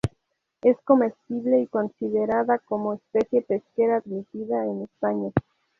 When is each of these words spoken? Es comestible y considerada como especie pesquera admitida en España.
Es 0.63 0.77
comestible 0.83 1.59
y 1.59 1.67
considerada 1.67 2.57
como 2.57 2.95
especie 2.95 3.43
pesquera 3.43 3.97
admitida 3.97 4.65
en 4.65 4.81
España. 4.81 5.29